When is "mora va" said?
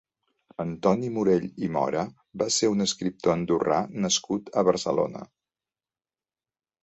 1.75-2.47